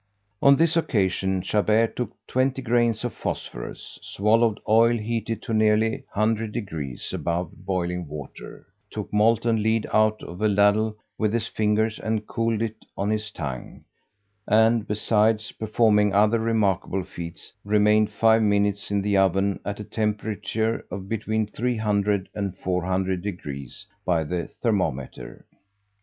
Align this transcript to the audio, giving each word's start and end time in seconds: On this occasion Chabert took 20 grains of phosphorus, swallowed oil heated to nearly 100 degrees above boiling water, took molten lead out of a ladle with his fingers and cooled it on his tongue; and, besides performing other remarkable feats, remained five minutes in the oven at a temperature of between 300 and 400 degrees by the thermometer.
On 0.41 0.55
this 0.55 0.75
occasion 0.75 1.43
Chabert 1.43 1.95
took 1.95 2.15
20 2.25 2.59
grains 2.63 3.05
of 3.05 3.13
phosphorus, 3.13 3.99
swallowed 4.01 4.59
oil 4.67 4.97
heated 4.97 5.43
to 5.43 5.53
nearly 5.53 6.05
100 6.15 6.51
degrees 6.51 7.13
above 7.13 7.51
boiling 7.67 8.07
water, 8.07 8.65
took 8.89 9.13
molten 9.13 9.61
lead 9.61 9.85
out 9.93 10.23
of 10.23 10.41
a 10.41 10.47
ladle 10.47 10.97
with 11.19 11.33
his 11.33 11.45
fingers 11.47 11.99
and 11.99 12.25
cooled 12.25 12.63
it 12.63 12.83
on 12.97 13.11
his 13.11 13.29
tongue; 13.29 13.83
and, 14.47 14.87
besides 14.87 15.51
performing 15.51 16.15
other 16.15 16.39
remarkable 16.39 17.03
feats, 17.03 17.53
remained 17.63 18.09
five 18.09 18.41
minutes 18.41 18.89
in 18.89 19.03
the 19.03 19.15
oven 19.17 19.59
at 19.63 19.79
a 19.79 19.83
temperature 19.83 20.83
of 20.89 21.07
between 21.07 21.45
300 21.45 22.27
and 22.33 22.57
400 22.57 23.21
degrees 23.21 23.85
by 24.03 24.23
the 24.23 24.47
thermometer. 24.47 25.45